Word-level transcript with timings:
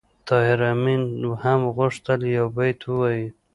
طاهر 0.27 0.59
آمین 0.71 1.01
هم 1.43 1.59
غوښتل 1.75 2.19
یو 2.37 2.47
بیت 2.57 2.79
ووایي 2.85 3.25